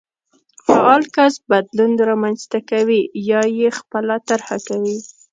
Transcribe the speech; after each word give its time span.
فعال 0.65 1.03
کس 1.15 1.33
بدلون 1.49 1.91
رامنځته 2.09 2.59
کوي 2.69 3.01
يا 3.29 3.41
يې 3.59 3.69
خپله 3.79 4.15
طرحه 4.29 4.57
کوي. 4.67 4.97